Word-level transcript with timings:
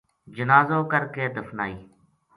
جنازو 0.35 0.79
کرکے 0.91 1.25
دفنائی 1.35 1.75